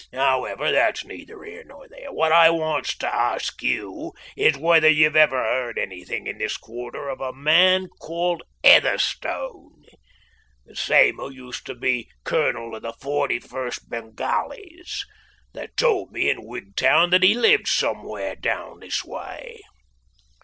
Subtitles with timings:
[0.13, 2.11] However, that's neither here nor there.
[2.11, 7.07] What I want to ask you is whether you've ever heard anything in this quarter
[7.07, 9.83] of a man called Heatherstone,
[10.65, 15.05] the same who used to be colonel of the 41st Bengalis?
[15.53, 19.61] They told me at Wigtown that he lived somewhere down this way."